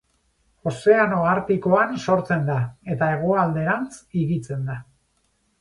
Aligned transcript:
Ozeano 0.71 1.19
Artikoan 1.33 1.93
sortzen 2.05 2.49
da, 2.49 2.57
eta 2.97 3.13
hegoalderantz 3.17 3.95
higitzen 4.19 4.69
da. 4.73 4.83